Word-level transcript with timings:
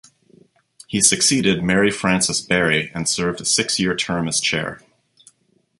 He 0.87 0.99
succeeded 0.99 1.61
Mary 1.63 1.91
Frances 1.91 2.41
Berry 2.41 2.89
and 2.95 3.07
served 3.07 3.39
a 3.39 3.45
six-year 3.45 3.95
term 3.95 4.27
as 4.27 4.39
Chair. 4.39 4.81